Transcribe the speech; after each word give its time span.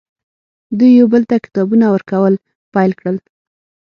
دوی 0.77 0.91
یو 0.99 1.07
بل 1.13 1.21
ته 1.29 1.35
کتابونه 1.45 1.85
ورکول 1.89 2.33
پیل 2.73 2.91
کړل 2.99 3.17